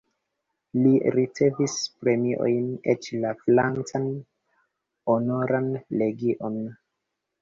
Li 0.83 0.93
ricevis 1.15 1.75
premiojn, 1.99 2.65
eĉ 2.95 3.11
la 3.25 3.35
francan 3.43 4.09
Honoran 5.11 5.69
legion. 6.05 6.59